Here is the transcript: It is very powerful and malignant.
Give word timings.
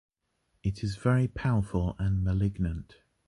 It 0.63 0.83
is 0.83 0.95
very 0.95 1.27
powerful 1.27 1.95
and 1.99 2.23
malignant. 2.23 3.03